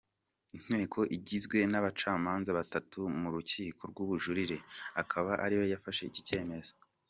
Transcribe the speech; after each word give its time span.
Inteko 0.57 0.99
igizwe 1.17 1.57
n’abacamanza 1.71 2.49
batatu 2.59 2.97
mu 3.19 3.29
rukiko 3.35 3.81
rw’ubujurire, 3.91 4.57
akaba 5.01 5.31
ariyo 5.45 5.65
yafashe 5.73 6.03
iki 6.11 6.21
cyemezo. 6.29 6.73